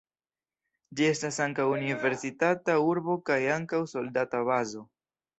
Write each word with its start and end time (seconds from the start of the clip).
Ĝi 0.99 1.03
estas 1.15 1.35
ankaŭ 1.43 1.65
universitata 1.73 2.77
urbo 2.85 3.17
kaj 3.27 3.37
ankaŭ 3.57 3.83
soldata 3.93 4.41
bazo. 4.49 4.83